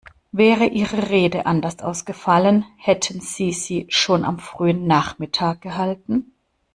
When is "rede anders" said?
1.11-1.77